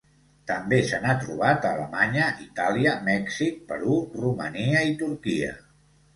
També 0.51 0.77
se 0.91 0.99
n'ha 1.03 1.11
trobat 1.25 1.67
a 1.67 1.73
Alemanya, 1.77 2.31
Itàlia, 2.47 2.95
Mèxic, 3.11 3.61
Perú, 3.69 4.01
Romania 4.25 4.83
i 4.91 4.99
Turquia. 5.05 5.55